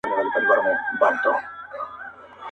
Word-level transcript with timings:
•زما 0.03 0.11
گراني 0.47 0.73
مهرباني 0.77 1.19
گلي. 1.23 1.33